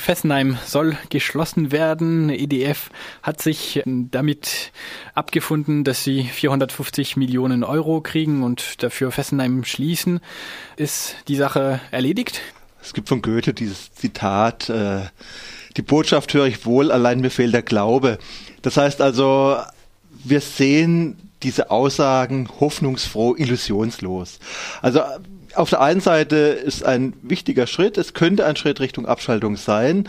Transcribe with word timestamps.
Fessenheim 0.00 0.58
soll 0.66 0.96
geschlossen 1.08 1.70
werden. 1.70 2.30
EDF 2.30 2.90
hat 3.22 3.40
sich 3.40 3.82
damit 3.86 4.72
abgefunden, 5.14 5.84
dass 5.84 6.02
sie 6.02 6.24
450 6.24 7.16
Millionen 7.16 7.62
Euro 7.62 8.00
kriegen 8.00 8.42
und 8.42 8.82
dafür 8.82 9.12
Fessenheim 9.12 9.64
schließen. 9.64 10.20
Ist 10.76 11.16
die 11.28 11.36
Sache 11.36 11.80
erledigt? 11.90 12.40
Es 12.82 12.94
gibt 12.94 13.08
von 13.08 13.22
Goethe 13.22 13.52
dieses 13.52 13.92
Zitat, 13.92 14.70
äh, 14.70 15.02
die 15.76 15.82
Botschaft 15.82 16.34
höre 16.34 16.46
ich 16.46 16.66
wohl, 16.66 16.90
allein 16.90 17.20
mir 17.20 17.30
fehlt 17.30 17.54
der 17.54 17.62
Glaube. 17.62 18.18
Das 18.62 18.76
heißt 18.76 19.00
also, 19.00 19.56
wir 20.24 20.40
sehen 20.40 21.30
diese 21.42 21.70
Aussagen 21.70 22.48
hoffnungsfroh, 22.60 23.34
illusionslos. 23.36 24.40
Also 24.82 25.00
auf 25.54 25.70
der 25.70 25.80
einen 25.80 26.00
Seite 26.00 26.36
ist 26.36 26.84
ein 26.84 27.14
wichtiger 27.22 27.66
Schritt, 27.66 27.98
es 27.98 28.14
könnte 28.14 28.46
ein 28.46 28.56
Schritt 28.56 28.80
Richtung 28.80 29.06
Abschaltung 29.06 29.56
sein. 29.56 30.08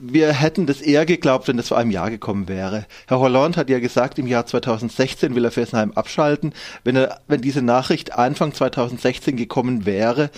Wir 0.00 0.32
hätten 0.32 0.66
das 0.66 0.80
eher 0.80 1.06
geglaubt, 1.06 1.48
wenn 1.48 1.56
das 1.56 1.68
vor 1.68 1.78
einem 1.78 1.90
Jahr 1.90 2.10
gekommen 2.10 2.46
wäre. 2.46 2.86
Herr 3.08 3.18
Hollande 3.18 3.58
hat 3.58 3.68
ja 3.68 3.80
gesagt, 3.80 4.18
im 4.18 4.28
Jahr 4.28 4.46
2016 4.46 5.34
will 5.34 5.44
er 5.44 5.50
Fessenheim 5.50 5.90
abschalten. 5.92 6.52
Wenn, 6.84 6.94
er, 6.94 7.20
wenn 7.26 7.40
diese 7.40 7.62
Nachricht 7.62 8.12
Anfang 8.12 8.54
2016 8.54 9.36
gekommen 9.36 9.86
wäre, 9.86 10.30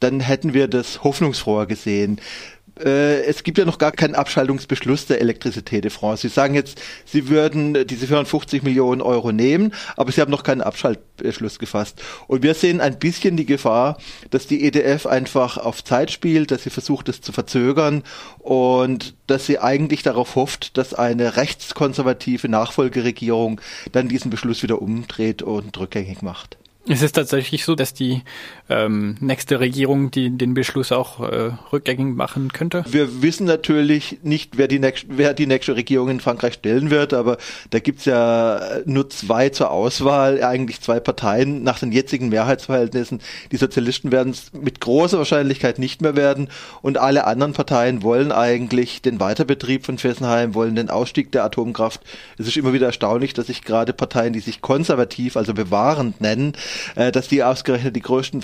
dann 0.00 0.20
hätten 0.20 0.52
wir 0.52 0.68
das 0.68 1.02
hoffnungsfroher 1.02 1.66
gesehen 1.66 2.20
äh, 2.78 3.22
es 3.24 3.42
gibt 3.42 3.58
ja 3.58 3.64
noch 3.64 3.78
gar 3.78 3.92
keinen 3.92 4.14
Abschaltungsbeschluss 4.14 5.06
der 5.06 5.20
Elektrizität 5.20 5.84
de 5.84 5.90
France. 5.90 6.22
Sie 6.22 6.32
sagen 6.32 6.54
jetzt, 6.54 6.80
Sie 7.04 7.28
würden 7.28 7.86
diese 7.86 8.06
450 8.06 8.62
Millionen 8.62 9.00
Euro 9.00 9.32
nehmen, 9.32 9.72
aber 9.96 10.12
Sie 10.12 10.20
haben 10.20 10.30
noch 10.30 10.42
keinen 10.42 10.60
Abschaltbeschluss 10.60 11.58
gefasst. 11.58 12.02
Und 12.26 12.42
wir 12.42 12.54
sehen 12.54 12.80
ein 12.80 12.98
bisschen 12.98 13.36
die 13.36 13.46
Gefahr, 13.46 13.98
dass 14.30 14.46
die 14.46 14.64
EDF 14.64 15.06
einfach 15.06 15.56
auf 15.58 15.82
Zeit 15.84 16.10
spielt, 16.10 16.50
dass 16.50 16.64
sie 16.64 16.70
versucht, 16.70 17.08
es 17.08 17.20
zu 17.20 17.32
verzögern 17.32 18.02
und 18.38 19.14
dass 19.26 19.46
sie 19.46 19.58
eigentlich 19.58 20.02
darauf 20.02 20.34
hofft, 20.34 20.76
dass 20.76 20.94
eine 20.94 21.36
rechtskonservative 21.36 22.48
Nachfolgeregierung 22.48 23.60
dann 23.92 24.08
diesen 24.08 24.30
Beschluss 24.30 24.62
wieder 24.62 24.82
umdreht 24.82 25.42
und 25.42 25.78
rückgängig 25.78 26.22
macht. 26.22 26.58
Es 26.88 27.02
ist 27.02 27.12
tatsächlich 27.12 27.64
so, 27.64 27.74
dass 27.74 27.94
die 27.94 28.22
ähm, 28.68 29.16
nächste 29.18 29.58
Regierung 29.58 30.12
die, 30.12 30.30
den 30.30 30.54
Beschluss 30.54 30.92
auch 30.92 31.20
äh, 31.20 31.50
rückgängig 31.72 32.14
machen 32.14 32.52
könnte? 32.52 32.84
Wir 32.88 33.22
wissen 33.22 33.44
natürlich 33.44 34.18
nicht, 34.22 34.56
wer 34.56 34.68
die, 34.68 34.78
nächste, 34.78 35.08
wer 35.10 35.34
die 35.34 35.46
nächste 35.46 35.74
Regierung 35.74 36.10
in 36.10 36.20
Frankreich 36.20 36.54
stellen 36.54 36.90
wird, 36.90 37.12
aber 37.12 37.38
da 37.70 37.80
gibt's 37.80 38.04
ja 38.04 38.60
nur 38.84 39.10
zwei 39.10 39.48
zur 39.48 39.72
Auswahl, 39.72 40.42
eigentlich 40.44 40.80
zwei 40.80 41.00
Parteien 41.00 41.64
nach 41.64 41.80
den 41.80 41.90
jetzigen 41.90 42.28
Mehrheitsverhältnissen. 42.28 43.20
Die 43.50 43.56
Sozialisten 43.56 44.12
werden 44.12 44.30
es 44.30 44.52
mit 44.52 44.80
großer 44.80 45.18
Wahrscheinlichkeit 45.18 45.80
nicht 45.80 46.02
mehr 46.02 46.14
werden 46.14 46.48
und 46.82 46.98
alle 46.98 47.26
anderen 47.26 47.52
Parteien 47.52 48.04
wollen 48.04 48.30
eigentlich 48.30 49.02
den 49.02 49.18
Weiterbetrieb 49.18 49.84
von 49.84 49.98
Fessenheim, 49.98 50.54
wollen 50.54 50.76
den 50.76 50.90
Ausstieg 50.90 51.32
der 51.32 51.44
Atomkraft. 51.44 52.00
Es 52.38 52.46
ist 52.46 52.56
immer 52.56 52.72
wieder 52.72 52.86
erstaunlich, 52.86 53.34
dass 53.34 53.48
sich 53.48 53.62
gerade 53.62 53.92
Parteien, 53.92 54.32
die 54.32 54.40
sich 54.40 54.60
konservativ, 54.60 55.36
also 55.36 55.52
bewahrend 55.52 56.20
nennen, 56.20 56.54
äh, 56.94 57.12
dass 57.12 57.28
die 57.28 57.42
ausgerechnet 57.42 57.96
die 57.96 58.02
größten 58.02 58.42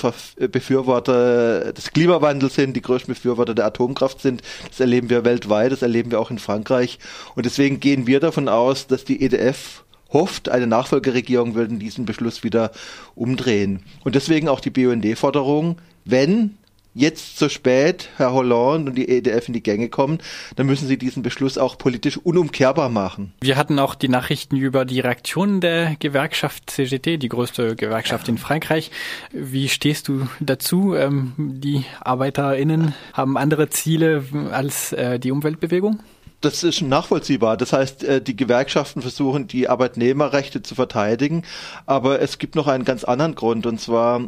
Befürworter 0.51 1.73
des 1.73 1.93
Klimawandels 1.93 2.55
sind, 2.55 2.75
die 2.75 2.83
größten 2.83 3.15
Befürworter 3.15 3.55
der 3.55 3.67
Atomkraft 3.67 4.21
sind. 4.21 4.43
Das 4.69 4.81
erleben 4.81 5.11
wir 5.11 5.25
weltweit, 5.25 5.73
das 5.73 5.83
erleben 5.83 6.11
wir 6.11 6.21
auch 6.21 6.31
in 6.31 6.39
Frankreich. 6.39 6.99
Und 7.35 7.47
deswegen 7.47 7.81
gehen 7.81 8.07
wir 8.07 8.21
davon 8.21 8.49
aus, 8.49 8.87
dass 8.87 9.05
die 9.05 9.23
EDF 9.23 9.85
hofft, 10.13 10.49
eine 10.49 10.67
Nachfolgeregierung 10.67 11.55
würde 11.55 11.77
diesen 11.77 12.05
Beschluss 12.05 12.45
wieder 12.45 12.71
umdrehen. 13.15 13.83
Und 14.05 14.15
deswegen 14.15 14.49
auch 14.49 14.61
die 14.61 14.71
BUND-Forderung, 14.71 15.79
wenn 16.05 16.59
jetzt 16.95 17.39
zu 17.39 17.49
spät 17.49 18.09
Herr 18.17 18.33
Hollande 18.33 18.91
und 18.91 18.97
die 18.97 19.09
EDF 19.09 19.49
in 19.49 19.55
die 19.55 19.63
Gänge 19.63 19.89
kommen, 19.89 20.19
dann 20.57 20.67
müssen 20.67 20.89
sie 20.89 20.99
diesen 20.99 21.23
Beschluss 21.23 21.59
auch 21.59 21.79
politisch 21.79 22.19
unumkehrbar 22.19 22.89
machen. 22.89 23.33
Wir 23.41 23.57
hatten 23.57 23.79
auch 23.79 23.95
die 23.95 24.09
Nachrichten 24.09 24.57
über 24.57 24.85
die 24.85 25.01
Reaktion 25.01 25.61
der 25.61 25.97
Gewerkschaft 25.99 26.71
CGT, 26.71 27.19
die 27.19 27.29
größte 27.29 27.77
Gewerkschaft 27.77 28.29
in 28.29 28.39
Frankreich. 28.39 28.91
Wie 29.33 29.69
stehst 29.69 30.09
du 30.09 30.29
dazu? 30.41 30.95
Ähm, 30.95 31.33
die 31.39 31.85
ArbeiterInnen 32.01 32.95
haben 33.13 33.37
andere 33.37 33.71
Ziele 33.71 34.25
als 34.51 34.93
äh, 34.93 35.19
die 35.19 35.31
Umweltbewegung? 35.31 36.01
das 36.45 36.65
ist 36.65 36.83
nachvollziehbar. 36.83 37.57
Das 37.57 37.73
heißt, 37.73 38.05
äh, 38.05 38.21
die 38.21 38.37
Gewerkschaften 38.37 39.01
versuchen, 39.01 39.47
die 39.47 39.69
Arbeitnehmerrechte 39.69 40.63
zu 40.63 40.75
verteidigen. 40.75 41.45
Aber 41.87 42.21
es 42.21 42.39
gibt 42.39 42.57
noch 42.57 42.67
einen 42.67 42.85
ganz 42.85 43.05
anderen 43.05 43.35
Grund. 43.35 43.65
Und 43.67 43.81
zwar 43.81 44.21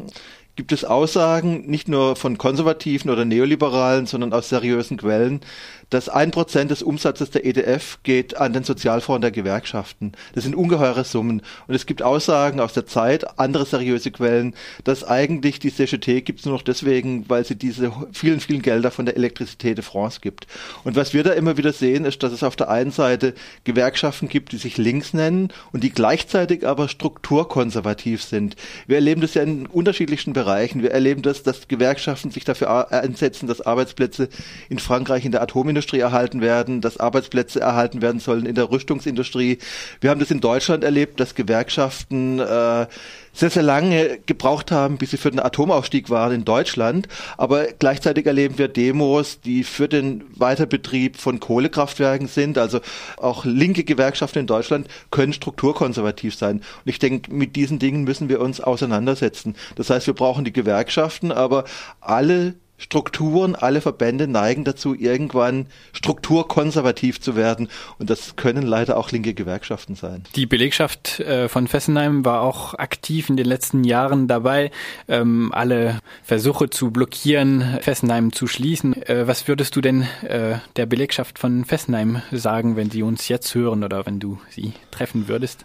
gibt 0.56 0.72
es 0.72 0.84
Aussagen, 0.84 1.66
nicht 1.66 1.88
nur 1.88 2.16
von 2.16 2.38
Konservativen 2.38 3.10
oder 3.10 3.24
Neoliberalen, 3.24 4.06
sondern 4.06 4.32
aus 4.32 4.48
seriösen 4.48 4.96
Quellen, 4.96 5.40
dass 5.90 6.08
ein 6.08 6.30
Prozent 6.30 6.70
des 6.70 6.82
Umsatzes 6.82 7.30
der 7.30 7.44
EDF 7.44 7.98
geht 8.02 8.36
an 8.36 8.52
den 8.52 8.64
Sozialfonds 8.64 9.20
der 9.20 9.30
Gewerkschaften. 9.30 10.12
Das 10.34 10.44
sind 10.44 10.54
ungeheure 10.54 11.04
Summen. 11.04 11.42
Und 11.66 11.74
es 11.74 11.86
gibt 11.86 12.02
Aussagen 12.02 12.60
aus 12.60 12.72
der 12.72 12.86
Zeit, 12.86 13.38
andere 13.38 13.66
seriöse 13.66 14.10
Quellen, 14.10 14.54
dass 14.84 15.04
eigentlich 15.04 15.58
die 15.58 15.74
CGT 15.74 16.22
gibt 16.24 16.40
es 16.40 16.46
nur 16.46 16.54
noch 16.54 16.62
deswegen, 16.62 17.28
weil 17.28 17.44
sie 17.44 17.56
diese 17.56 17.92
vielen, 18.12 18.40
vielen 18.40 18.62
Gelder 18.62 18.90
von 18.90 19.06
der 19.06 19.16
Elektrizität 19.16 19.78
de 19.78 19.84
France 19.84 20.20
gibt. 20.20 20.46
Und 20.84 20.96
was 20.96 21.14
wir 21.14 21.22
da 21.22 21.32
immer 21.32 21.56
wieder 21.56 21.72
sehen, 21.72 22.04
ist, 22.04 22.22
dass 22.22 22.32
es 22.32 22.42
auf 22.42 22.56
der 22.56 22.70
einen 22.70 22.90
Seite 22.90 23.34
Gewerkschaften 23.64 24.28
gibt, 24.28 24.52
die 24.52 24.58
sich 24.58 24.76
links 24.76 25.12
nennen 25.12 25.52
und 25.72 25.84
die 25.84 25.90
gleichzeitig 25.90 26.66
aber 26.66 26.88
strukturkonservativ 26.88 28.22
sind. 28.22 28.56
Wir 28.86 28.96
erleben 28.96 29.20
das 29.20 29.34
ja 29.34 29.42
in 29.42 29.66
unterschiedlichen 29.66 30.32
Bereichen. 30.32 30.82
Wir 30.82 30.92
erleben 30.92 31.22
das, 31.22 31.42
dass 31.42 31.68
Gewerkschaften 31.68 32.30
sich 32.30 32.44
dafür 32.44 32.92
einsetzen, 32.92 33.46
dass 33.46 33.60
Arbeitsplätze 33.60 34.28
in 34.68 34.78
Frankreich 34.78 35.24
in 35.24 35.32
der 35.32 35.42
Atomindustrie 35.42 35.73
Industrie 35.74 35.98
erhalten 35.98 36.40
werden, 36.40 36.80
dass 36.80 36.98
Arbeitsplätze 36.98 37.60
erhalten 37.60 38.00
werden 38.00 38.20
sollen 38.20 38.46
in 38.46 38.54
der 38.54 38.70
Rüstungsindustrie. 38.70 39.58
Wir 40.00 40.10
haben 40.10 40.20
das 40.20 40.30
in 40.30 40.40
Deutschland 40.40 40.84
erlebt, 40.84 41.18
dass 41.18 41.34
Gewerkschaften 41.34 42.38
äh, 42.38 42.86
sehr, 43.34 43.50
sehr 43.50 43.62
lange 43.64 44.20
gebraucht 44.26 44.70
haben, 44.70 44.96
bis 44.96 45.10
sie 45.10 45.16
für 45.16 45.30
den 45.30 45.40
Atomausstieg 45.40 46.08
waren 46.08 46.32
in 46.32 46.44
Deutschland. 46.44 47.08
Aber 47.36 47.66
gleichzeitig 47.78 48.26
erleben 48.26 48.58
wir 48.58 48.68
Demos, 48.68 49.40
die 49.40 49.64
für 49.64 49.88
den 49.88 50.24
Weiterbetrieb 50.36 51.16
von 51.16 51.40
Kohlekraftwerken 51.40 52.28
sind. 52.28 52.56
Also 52.56 52.80
auch 53.16 53.44
linke 53.44 53.82
Gewerkschaften 53.82 54.38
in 54.38 54.46
Deutschland 54.46 54.86
können 55.10 55.32
strukturkonservativ 55.32 56.36
sein. 56.36 56.58
Und 56.58 56.64
ich 56.84 57.00
denke, 57.00 57.32
mit 57.34 57.56
diesen 57.56 57.80
Dingen 57.80 58.04
müssen 58.04 58.28
wir 58.28 58.40
uns 58.40 58.60
auseinandersetzen. 58.60 59.56
Das 59.74 59.90
heißt, 59.90 60.06
wir 60.06 60.14
brauchen 60.14 60.44
die 60.44 60.52
Gewerkschaften, 60.52 61.32
aber 61.32 61.64
alle 62.00 62.54
Strukturen, 62.76 63.54
alle 63.54 63.80
Verbände 63.80 64.26
neigen 64.26 64.64
dazu, 64.64 64.94
irgendwann 64.94 65.66
strukturkonservativ 65.92 67.20
zu 67.20 67.36
werden. 67.36 67.68
Und 67.98 68.10
das 68.10 68.36
können 68.36 68.62
leider 68.62 68.96
auch 68.96 69.12
linke 69.12 69.32
Gewerkschaften 69.32 69.94
sein. 69.94 70.24
Die 70.34 70.46
Belegschaft 70.46 71.20
äh, 71.20 71.48
von 71.48 71.68
Fessenheim 71.68 72.24
war 72.24 72.42
auch 72.42 72.74
aktiv 72.74 73.30
in 73.30 73.36
den 73.36 73.46
letzten 73.46 73.84
Jahren 73.84 74.26
dabei, 74.26 74.72
ähm, 75.08 75.52
alle 75.52 76.00
Versuche 76.24 76.68
zu 76.68 76.90
blockieren, 76.90 77.78
Fessenheim 77.80 78.32
zu 78.32 78.46
schließen. 78.46 79.00
Äh, 79.02 79.28
was 79.28 79.46
würdest 79.46 79.76
du 79.76 79.80
denn 79.80 80.02
äh, 80.22 80.56
der 80.76 80.86
Belegschaft 80.86 81.38
von 81.38 81.64
Fessenheim 81.64 82.22
sagen, 82.32 82.76
wenn 82.76 82.90
sie 82.90 83.02
uns 83.02 83.28
jetzt 83.28 83.54
hören 83.54 83.84
oder 83.84 84.04
wenn 84.04 84.18
du 84.18 84.40
sie 84.50 84.72
treffen 84.90 85.28
würdest? 85.28 85.64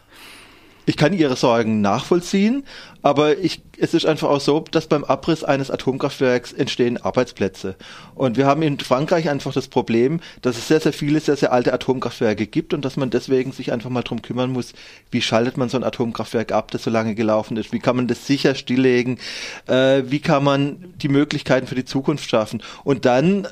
Ich 0.86 0.98
kann 0.98 1.14
Ihre 1.14 1.36
Sorgen 1.36 1.82
nachvollziehen, 1.82 2.64
aber 3.02 3.38
ich, 3.38 3.62
es 3.78 3.94
ist 3.94 4.06
einfach 4.06 4.30
auch 4.30 4.42
so, 4.42 4.66
dass 4.72 4.88
beim 4.88 5.04
Abriss 5.04 5.44
eines 5.44 5.70
Atomkraftwerks 5.70 6.52
entstehen 6.52 6.98
Arbeitsplätze. 6.98 7.76
Und 8.16 8.38
wir 8.38 8.46
haben 8.48 8.62
in 8.62 8.80
Frankreich 8.80 9.30
einfach 9.30 9.54
das 9.54 9.68
Problem, 9.68 10.20
dass 10.42 10.58
es 10.58 10.68
sehr, 10.68 10.80
sehr 10.80 10.94
viele, 10.94 11.20
sehr, 11.20 11.38
sehr 11.38 11.54
alte 11.54 11.74
Atomkraftwerke 11.74 12.48
gibt 12.48 12.74
und 12.74 12.84
dass 12.84 12.98
man 12.98 13.10
deswegen 13.10 13.52
sich 13.52 13.72
einfach 13.72 13.90
mal 13.90 14.02
drum 14.02 14.22
kümmern 14.22 14.52
muss, 14.52 14.74
wie 15.12 15.22
schaltet 15.22 15.58
man 15.58 15.70
so 15.70 15.78
ein 15.78 15.84
Atomkraftwerk 15.84 16.52
ab, 16.52 16.72
das 16.72 16.84
so 16.84 16.90
lange 16.90 17.16
gelaufen 17.16 17.56
ist, 17.58 17.72
wie 17.72 17.80
kann 17.80 17.96
man 17.96 18.08
das 18.08 18.26
sicher 18.26 18.56
stilllegen, 18.56 19.20
äh, 19.68 20.04
wie 20.08 20.20
kann 20.20 20.44
man 20.44 20.94
die 21.02 21.10
Möglichkeiten 21.10 21.68
für 21.68 21.76
die 21.76 21.86
Zukunft 21.86 22.30
schaffen. 22.30 22.64
Und 22.84 23.06
dann 23.06 23.48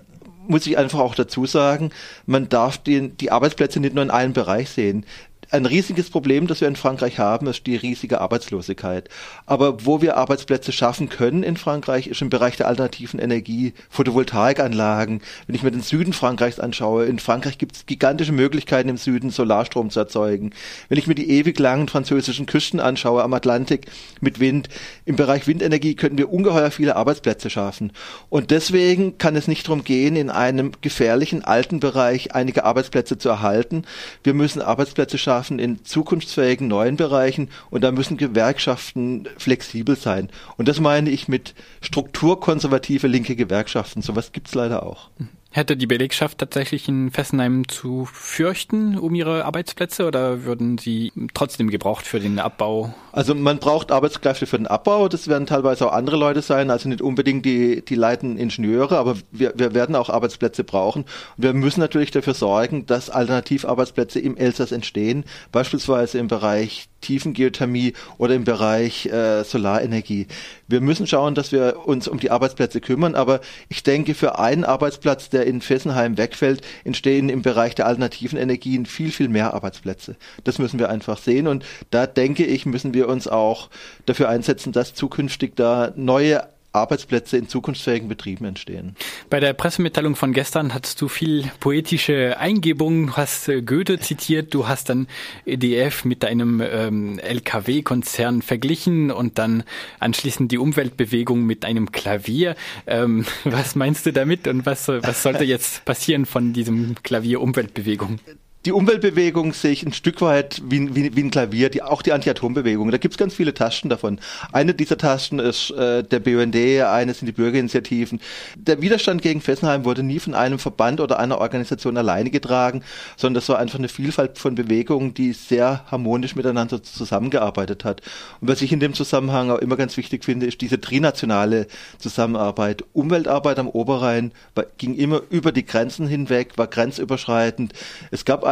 muss 0.47 0.65
ich 0.65 0.77
einfach 0.77 0.99
auch 0.99 1.15
dazu 1.15 1.45
sagen, 1.45 1.91
man 2.25 2.49
darf 2.49 2.77
die, 2.77 3.09
die 3.09 3.31
Arbeitsplätze 3.31 3.79
nicht 3.79 3.95
nur 3.95 4.03
in 4.03 4.11
einem 4.11 4.33
Bereich 4.33 4.69
sehen 4.69 5.05
ein 5.49 5.65
riesiges 5.65 6.09
Problem, 6.09 6.47
das 6.47 6.59
wir 6.59 6.67
in 6.67 6.75
Frankreich 6.75 7.19
haben, 7.19 7.47
ist 7.47 7.65
die 7.67 7.77
riesige 7.77 8.19
Arbeitslosigkeit. 8.19 9.07
Aber 9.45 9.85
wo 9.85 10.01
wir 10.01 10.17
Arbeitsplätze 10.17 10.73
schaffen 10.73 11.07
können 11.07 11.43
in 11.43 11.55
Frankreich, 11.55 12.07
ist 12.07 12.21
im 12.21 12.29
Bereich 12.29 12.57
der 12.57 12.67
alternativen 12.67 13.19
Energie, 13.19 13.73
Photovoltaikanlagen. 13.89 15.21
Wenn 15.45 15.55
ich 15.55 15.63
mir 15.63 15.71
den 15.71 15.81
Süden 15.81 16.11
Frankreichs 16.11 16.59
anschaue, 16.59 17.05
in 17.05 17.19
Frankreich 17.19 17.57
gibt 17.57 17.77
es 17.77 17.85
gigantische 17.85 18.33
Möglichkeiten 18.33 18.89
im 18.89 18.97
Süden 18.97 19.29
Solarstrom 19.29 19.89
zu 19.89 20.01
erzeugen. 20.01 20.51
Wenn 20.89 20.97
ich 20.97 21.07
mir 21.07 21.15
die 21.15 21.29
ewig 21.29 21.57
langen 21.59 21.87
französischen 21.87 22.45
Küsten 22.45 22.81
anschaue 22.81 23.23
am 23.23 23.33
Atlantik 23.33 23.87
mit 24.19 24.41
Wind, 24.41 24.67
im 25.05 25.15
Bereich 25.15 25.47
Windenergie 25.47 25.95
könnten 25.95 26.17
wir 26.17 26.31
ungeheuer 26.31 26.71
viele 26.71 26.97
Arbeitsplätze 26.97 27.49
schaffen. 27.49 27.93
Und 28.29 28.51
deswegen 28.51 29.17
kann 29.17 29.37
es 29.37 29.47
nicht 29.47 29.65
darum 29.67 29.85
gehen, 29.85 30.17
in 30.17 30.29
einem 30.29 30.73
gefährlichen 30.81 31.45
alten 31.45 31.79
Bereich 31.79 32.35
einige 32.35 32.65
Arbeitsplätze 32.65 33.17
zu 33.17 33.29
erhalten. 33.29 33.83
Wir 34.23 34.33
müssen 34.33 34.61
Arbeitsplätze 34.61 35.17
schaffen, 35.17 35.36
schaffen 35.37 35.59
in 35.59 35.85
zukunftsfähigen 35.85 36.67
neuen 36.67 36.95
Bereichen 36.95 37.49
und 37.69 37.83
da 37.83 37.91
müssen 37.91 38.17
Gewerkschaften 38.17 39.27
flexibel 39.37 39.95
sein. 39.95 40.29
Und 40.57 40.67
das 40.67 40.79
meine 40.79 41.11
ich 41.11 41.27
mit 41.27 41.53
strukturkonservative 41.81 43.05
linke 43.05 43.35
Gewerkschaften. 43.35 44.01
Sowas 44.01 44.31
gibt's 44.31 44.55
leider 44.55 44.81
auch. 44.81 45.11
Hätte 45.49 45.77
die 45.77 45.87
Belegschaft 45.87 46.37
tatsächlich 46.37 46.87
in 46.87 47.09
Fessenheim 47.09 47.67
zu 47.67 48.05
fürchten 48.11 48.97
um 48.97 49.15
ihre 49.15 49.45
Arbeitsplätze 49.45 50.05
oder 50.05 50.43
würden 50.43 50.77
sie 50.77 51.11
trotzdem 51.33 51.69
gebraucht 51.69 52.05
für 52.05 52.19
den 52.19 52.37
Abbau? 52.37 52.93
Also 53.11 53.33
man 53.33 53.57
braucht 53.57 53.91
Arbeitskräfte 53.91 54.45
für 54.45 54.57
den 54.57 54.67
Abbau. 54.67 55.07
Das 55.07 55.27
werden 55.27 55.47
teilweise 55.47 55.87
auch 55.87 55.93
andere 55.93 56.17
Leute 56.17 56.41
sein, 56.41 56.69
also 56.69 56.89
nicht 56.89 57.01
unbedingt 57.01 57.45
die, 57.45 57.83
die 57.83 57.95
leitenden 57.95 58.37
Ingenieure, 58.37 58.97
aber 58.97 59.15
wir, 59.31 59.53
wir 59.55 59.73
werden 59.73 59.95
auch 59.95 60.09
Arbeitsplätze 60.09 60.63
brauchen. 60.63 61.05
Wir 61.37 61.53
müssen 61.53 61.79
natürlich 61.79 62.11
dafür 62.11 62.33
sorgen, 62.33 62.85
dass 62.85 63.09
Alternativarbeitsplätze 63.09 64.19
im 64.19 64.35
Elsass 64.37 64.71
entstehen, 64.71 65.23
beispielsweise 65.51 66.19
im 66.19 66.27
Bereich 66.27 66.89
Tiefengeothermie 67.01 67.93
oder 68.17 68.35
im 68.35 68.43
Bereich 68.43 69.05
äh, 69.05 69.43
Solarenergie. 69.43 70.27
Wir 70.67 70.81
müssen 70.81 71.07
schauen, 71.07 71.35
dass 71.35 71.51
wir 71.51 71.85
uns 71.85 72.07
um 72.07 72.19
die 72.19 72.31
Arbeitsplätze 72.31 72.81
kümmern, 72.81 73.15
aber 73.15 73.41
ich 73.69 73.83
denke, 73.83 74.13
für 74.13 74.39
einen 74.39 74.63
Arbeitsplatz, 74.63 75.29
der 75.29 75.45
in 75.45 75.61
Fessenheim 75.61 76.17
wegfällt, 76.17 76.61
entstehen 76.83 77.29
im 77.29 77.41
Bereich 77.41 77.75
der 77.75 77.87
alternativen 77.87 78.37
Energien 78.37 78.85
viel, 78.85 79.11
viel 79.11 79.29
mehr 79.29 79.53
Arbeitsplätze. 79.53 80.15
Das 80.43 80.59
müssen 80.59 80.79
wir 80.79 80.89
einfach 80.89 81.17
sehen 81.17 81.47
und 81.47 81.65
da 81.91 82.07
denke 82.07 82.45
ich, 82.45 82.65
müssen 82.65 82.93
wir 82.93 83.07
uns 83.07 83.27
auch 83.27 83.69
dafür 84.05 84.29
einsetzen, 84.29 84.71
dass 84.71 84.93
zukünftig 84.93 85.55
da 85.55 85.93
neue 85.95 86.43
Arbeitsplätze 86.77 87.37
in 87.37 87.47
zukunftsfähigen 87.47 88.07
Betrieben 88.07 88.45
entstehen. 88.45 88.95
Bei 89.29 89.39
der 89.39 89.53
Pressemitteilung 89.53 90.15
von 90.15 90.33
gestern 90.33 90.73
hattest 90.73 91.01
du 91.01 91.07
viel 91.07 91.49
poetische 91.59 92.37
Eingebungen, 92.39 93.07
du 93.07 93.13
hast 93.13 93.49
äh, 93.49 93.61
Goethe 93.61 93.99
zitiert, 93.99 94.53
du 94.53 94.67
hast 94.67 94.89
dann 94.89 95.07
EDF 95.45 96.05
mit 96.05 96.25
einem 96.25 96.61
ähm, 96.61 97.19
LKW-Konzern 97.19 98.41
verglichen 98.41 99.11
und 99.11 99.37
dann 99.37 99.63
anschließend 99.99 100.51
die 100.51 100.57
Umweltbewegung 100.57 101.43
mit 101.43 101.65
einem 101.65 101.91
Klavier. 101.91 102.55
Ähm, 102.85 103.25
was 103.43 103.75
meinst 103.75 104.05
du 104.05 104.13
damit 104.13 104.47
und 104.47 104.65
was, 104.65 104.87
was 104.87 105.23
sollte 105.23 105.43
jetzt 105.43 105.85
passieren 105.85 106.25
von 106.25 106.53
diesem 106.53 106.95
Klavier 107.03 107.41
Umweltbewegung? 107.41 108.19
Die 108.67 108.73
Umweltbewegung 108.73 109.53
sehe 109.53 109.71
ich 109.71 109.85
ein 109.85 109.93
Stück 109.93 110.19
weit 110.19 110.61
wie, 110.61 110.93
wie, 110.93 111.15
wie 111.15 111.23
ein 111.23 111.31
Klavier, 111.31 111.69
die, 111.69 111.81
auch 111.81 112.01
die 112.01 112.11
Anti-Atom-Bewegung. 112.11 112.91
Da 112.91 112.97
gibt 112.97 113.13
es 113.13 113.17
ganz 113.17 113.33
viele 113.33 113.53
Taschen 113.53 113.89
davon. 113.89 114.19
Eine 114.51 114.73
dieser 114.73 114.97
Taschen 114.97 115.39
ist 115.39 115.71
äh, 115.71 116.03
der 116.03 116.19
BUND, 116.19 116.53
eine 116.53 117.13
sind 117.13 117.27
die 117.27 117.31
Bürgerinitiativen. 117.31 118.19
Der 118.57 118.81
Widerstand 118.81 119.21
gegen 119.21 119.39
Fessenheim 119.39 119.85
wurde 119.85 120.03
nie 120.03 120.19
von 120.19 120.33
einem 120.33 120.59
Verband 120.59 120.99
oder 120.99 121.17
einer 121.17 121.37
Organisation 121.39 121.95
alleine 121.95 122.29
getragen, 122.29 122.83
sondern 123.15 123.35
das 123.35 123.47
war 123.47 123.57
einfach 123.57 123.79
eine 123.79 123.87
Vielfalt 123.87 124.37
von 124.37 124.55
Bewegungen, 124.55 125.13
die 125.13 125.31
sehr 125.31 125.85
harmonisch 125.89 126.35
miteinander 126.35 126.83
zusammengearbeitet 126.83 127.85
hat. 127.85 128.01
Und 128.41 128.49
was 128.49 128.61
ich 128.61 128.73
in 128.73 128.81
dem 128.81 128.93
Zusammenhang 128.93 129.49
auch 129.49 129.59
immer 129.59 129.77
ganz 129.77 129.95
wichtig 129.95 130.25
finde, 130.25 130.45
ist 130.45 130.59
diese 130.59 130.81
trinationale 130.81 131.67
Zusammenarbeit. 131.99 132.83
Umweltarbeit 132.91 133.59
am 133.59 133.69
Oberrhein 133.69 134.33
war, 134.55 134.65
ging 134.77 134.93
immer 134.93 135.21
über 135.29 135.53
die 135.53 135.65
Grenzen 135.65 136.05
hinweg, 136.05 136.57
war 136.57 136.67
grenzüberschreitend. 136.67 137.71
Es 138.11 138.25
gab 138.25 138.43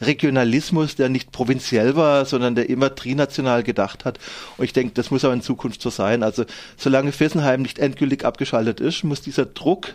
Regionalismus, 0.00 0.96
der 0.96 1.08
nicht 1.08 1.32
provinziell 1.32 1.96
war, 1.96 2.24
sondern 2.24 2.54
der 2.54 2.68
immer 2.68 2.94
trinational 2.94 3.62
gedacht 3.62 4.04
hat. 4.04 4.18
Und 4.56 4.64
ich 4.64 4.72
denke, 4.72 4.94
das 4.94 5.10
muss 5.10 5.24
auch 5.24 5.32
in 5.32 5.42
Zukunft 5.42 5.82
so 5.82 5.90
sein. 5.90 6.22
Also 6.22 6.44
solange 6.76 7.12
Fessenheim 7.12 7.62
nicht 7.62 7.78
endgültig 7.78 8.24
abgeschaltet 8.24 8.80
ist, 8.80 9.04
muss 9.04 9.20
dieser 9.20 9.46
Druck 9.46 9.94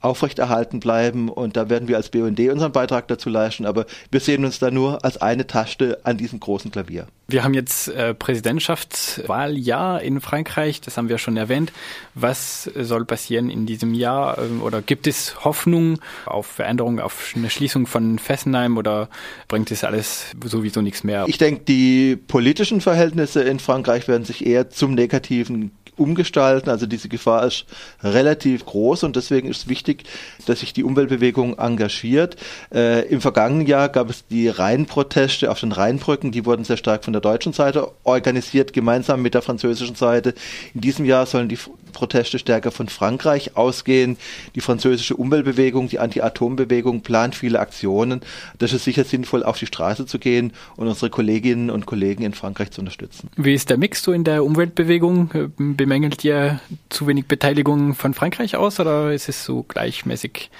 aufrechterhalten 0.00 0.80
bleiben 0.80 1.28
und 1.28 1.56
da 1.56 1.68
werden 1.68 1.88
wir 1.88 1.96
als 1.96 2.08
BUND 2.08 2.38
unseren 2.40 2.72
Beitrag 2.72 3.08
dazu 3.08 3.28
leisten, 3.28 3.66
aber 3.66 3.86
wir 4.10 4.20
sehen 4.20 4.44
uns 4.44 4.58
da 4.58 4.70
nur 4.70 5.04
als 5.04 5.20
eine 5.20 5.46
Taste 5.46 5.98
an 6.04 6.16
diesem 6.16 6.38
großen 6.40 6.70
Klavier. 6.70 7.08
Wir 7.30 7.44
haben 7.44 7.52
jetzt 7.52 7.88
äh, 7.88 8.14
Präsidentschaftswahljahr 8.14 10.00
in 10.00 10.20
Frankreich, 10.20 10.80
das 10.80 10.96
haben 10.96 11.10
wir 11.10 11.18
schon 11.18 11.36
erwähnt. 11.36 11.72
Was 12.14 12.70
soll 12.74 13.04
passieren 13.04 13.50
in 13.50 13.66
diesem 13.66 13.92
Jahr 13.92 14.38
ähm, 14.38 14.62
oder 14.62 14.80
gibt 14.80 15.06
es 15.06 15.44
Hoffnung 15.44 15.98
auf 16.24 16.46
Veränderung, 16.46 17.00
auf 17.00 17.34
eine 17.36 17.50
Schließung 17.50 17.86
von 17.86 18.18
Fessenheim 18.18 18.78
oder 18.78 19.10
bringt 19.46 19.70
es 19.70 19.84
alles 19.84 20.26
sowieso 20.42 20.80
nichts 20.80 21.04
mehr? 21.04 21.26
Ich 21.28 21.36
denke, 21.36 21.64
die 21.66 22.16
politischen 22.16 22.80
Verhältnisse 22.80 23.42
in 23.42 23.58
Frankreich 23.58 24.08
werden 24.08 24.24
sich 24.24 24.46
eher 24.46 24.70
zum 24.70 24.94
Negativen 24.94 25.72
umgestalten. 25.98 26.70
Also 26.70 26.86
diese 26.86 27.08
Gefahr 27.08 27.46
ist 27.46 27.66
relativ 28.02 28.64
groß 28.66 29.04
und 29.04 29.16
deswegen 29.16 29.48
ist 29.48 29.58
es 29.58 29.68
wichtig, 29.68 30.04
dass 30.46 30.60
sich 30.60 30.72
die 30.72 30.84
Umweltbewegung 30.84 31.58
engagiert. 31.58 32.36
Äh, 32.72 33.06
Im 33.08 33.20
vergangenen 33.20 33.66
Jahr 33.66 33.88
gab 33.88 34.10
es 34.10 34.26
die 34.26 34.48
Rheinproteste 34.48 35.50
auf 35.50 35.60
den 35.60 35.72
Rheinbrücken, 35.72 36.32
die 36.32 36.46
wurden 36.46 36.64
sehr 36.64 36.76
stark 36.76 37.04
von 37.04 37.12
der 37.12 37.22
deutschen 37.22 37.52
Seite 37.52 37.90
organisiert, 38.04 38.72
gemeinsam 38.72 39.22
mit 39.22 39.34
der 39.34 39.42
französischen 39.42 39.94
Seite. 39.94 40.34
In 40.74 40.80
diesem 40.80 41.04
Jahr 41.04 41.26
sollen 41.26 41.48
die 41.48 41.58
Proteste 41.98 42.38
stärker 42.38 42.70
von 42.70 42.88
Frankreich 42.88 43.56
ausgehen. 43.56 44.18
Die 44.54 44.60
französische 44.60 45.16
Umweltbewegung, 45.16 45.88
die 45.88 45.98
Anti-Atom-Bewegung 45.98 47.00
plant 47.00 47.34
viele 47.34 47.58
Aktionen. 47.58 48.20
Das 48.58 48.72
ist 48.72 48.84
sicher 48.84 49.02
sinnvoll, 49.02 49.42
auf 49.42 49.58
die 49.58 49.66
Straße 49.66 50.06
zu 50.06 50.20
gehen 50.20 50.52
und 50.76 50.86
unsere 50.86 51.10
Kolleginnen 51.10 51.70
und 51.70 51.86
Kollegen 51.86 52.22
in 52.22 52.34
Frankreich 52.34 52.70
zu 52.70 52.80
unterstützen. 52.80 53.30
Wie 53.36 53.52
ist 53.52 53.68
der 53.68 53.78
Mix 53.78 54.04
so 54.04 54.12
in 54.12 54.22
der 54.22 54.44
Umweltbewegung? 54.44 55.50
Bemängelt 55.58 56.22
ihr 56.22 56.60
zu 56.88 57.08
wenig 57.08 57.26
Beteiligung 57.26 57.96
von 57.96 58.14
Frankreich 58.14 58.54
aus 58.54 58.78
oder 58.78 59.12
ist 59.12 59.28
es 59.28 59.44
so 59.44 59.64
gleichmäßig? 59.64 60.50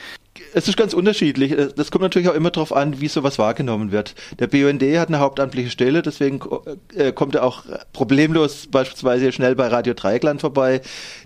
Es 0.58 0.66
ist 0.66 0.76
ganz 0.76 0.92
unterschiedlich. 0.92 1.54
Das 1.76 1.92
kommt 1.92 2.02
natürlich 2.02 2.28
auch 2.28 2.34
immer 2.34 2.50
darauf 2.50 2.74
an, 2.74 3.00
wie 3.00 3.06
sowas 3.06 3.38
wahrgenommen 3.38 3.92
wird. 3.92 4.16
Der 4.40 4.48
BUND 4.48 4.82
hat 4.82 5.06
eine 5.06 5.20
hauptamtliche 5.20 5.70
Stelle, 5.70 6.02
deswegen 6.02 6.40
äh, 6.96 7.12
kommt 7.12 7.36
er 7.36 7.44
auch 7.44 7.62
problemlos 7.92 8.66
beispielsweise 8.66 9.30
schnell 9.30 9.54
bei 9.54 9.68
Radio 9.68 9.94
Dreieckland 9.94 10.40
vorbei. 10.40 10.80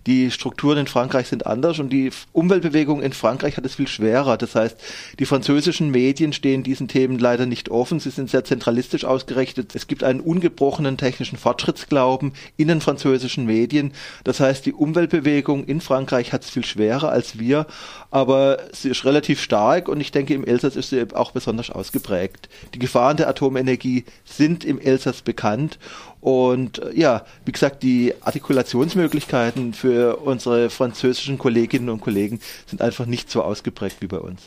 Die 0.07 0.31
Strukturen 0.31 0.77
in 0.77 0.87
Frankreich 0.87 1.29
sind 1.29 1.47
anders 1.47 1.79
und 1.79 1.89
die 1.91 2.11
Umweltbewegung 2.33 3.01
in 3.01 3.15
Frankreich 3.15 3.57
hat 3.57 3.65
es 3.65 3.77
viel 3.77 3.89
schwerer. 3.89 4.37
Das 4.37 4.55
heißt, 4.55 4.77
die 5.19 5.25
französischen 5.25 5.91
Medien 5.91 6.35
stehen 6.35 6.63
diesen 6.63 6.89
Themen 6.89 7.19
leider 7.19 7.47
nicht 7.47 7.71
offen. 7.71 8.01
Sie 8.01 8.11
sind 8.11 8.29
sehr 8.29 8.45
zentralistisch 8.45 9.07
ausgerichtet. 9.07 9.75
Es 9.75 9.87
gibt 9.87 10.05
einen 10.05 10.21
ungebrochenen 10.21 10.99
technischen 10.99 11.39
Fortschrittsglauben 11.39 12.33
in 12.59 12.69
den 12.69 12.83
französischen 12.83 13.47
Medien. 13.47 13.93
Das 14.25 14.41
heißt, 14.41 14.67
die 14.67 14.75
Umweltbewegung 14.75 15.65
in 15.65 15.81
Frankreich 15.81 16.35
hat 16.35 16.45
es 16.45 16.51
viel 16.51 16.67
schwerer 16.67 17.11
als 17.11 17.39
wir, 17.39 17.67
aber 18.11 18.59
sie 18.73 18.91
ist 18.91 19.07
relativ 19.07 19.22
stark 19.41 19.89
und 19.89 20.01
ich 20.01 20.13
denke, 20.13 20.35
im 20.35 20.45
Elsass 20.45 20.77
ist 20.77 20.91
sie 20.91 21.05
auch 21.15 21.33
besonders 21.33 21.71
ausgeprägt. 21.71 22.49
Die 22.75 22.79
Gefahren 22.79 23.17
der 23.17 23.29
Atomenergie 23.29 24.05
sind 24.25 24.65
im 24.65 24.81
Elsass 24.81 25.23
bekannt 25.23 25.79
und 26.21 26.79
äh, 26.79 26.93
ja, 26.95 27.25
wie 27.45 27.53
gesagt, 27.53 27.83
die 27.83 28.15
Artikulationsmöglichkeiten 28.21 29.75
für 29.75 30.19
unsere 30.19 30.71
französischen 30.71 31.39
Kolleginnen 31.39 31.89
und 31.89 32.01
Kollegen 32.01 32.41
sind 32.67 32.83
einfach 32.83 33.07
nicht 33.07 33.31
so 33.31 33.43
ausgeprägt 33.43 33.97
wie 34.01 34.07
bei 34.07 34.19
uns. 34.19 34.43